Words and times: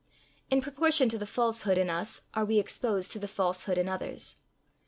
In 0.49 0.63
proportion 0.63 1.09
to 1.09 1.19
the 1.19 1.27
falsehood 1.27 1.77
in 1.77 1.87
us 1.87 2.21
are 2.33 2.43
we 2.43 2.57
exposed 2.57 3.11
to 3.11 3.19
the 3.19 3.27
falsehood 3.27 3.77
in 3.77 3.87
others. 3.87 4.35